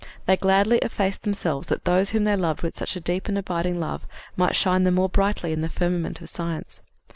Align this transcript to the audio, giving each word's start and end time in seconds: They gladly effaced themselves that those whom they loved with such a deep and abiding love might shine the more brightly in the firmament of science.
They 0.25 0.35
gladly 0.35 0.79
effaced 0.79 1.21
themselves 1.21 1.67
that 1.67 1.85
those 1.85 2.09
whom 2.09 2.23
they 2.23 2.35
loved 2.35 2.63
with 2.63 2.75
such 2.75 2.95
a 2.95 2.99
deep 2.99 3.27
and 3.27 3.37
abiding 3.37 3.79
love 3.79 4.07
might 4.35 4.55
shine 4.55 4.81
the 4.81 4.89
more 4.89 5.09
brightly 5.09 5.53
in 5.53 5.61
the 5.61 5.69
firmament 5.69 6.19
of 6.21 6.27
science. 6.29 6.81